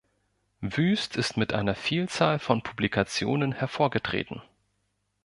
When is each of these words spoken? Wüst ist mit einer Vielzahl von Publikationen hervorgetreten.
Wüst 0.61 1.15
ist 1.15 1.37
mit 1.37 1.53
einer 1.53 1.75
Vielzahl 1.75 2.39
von 2.39 2.63
Publikationen 2.63 3.51
hervorgetreten. 3.51 4.41